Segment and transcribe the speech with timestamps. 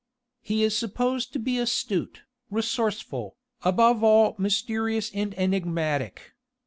[0.41, 6.33] He is supposed to be astute, resourceful, above all mysterious and enigmatic.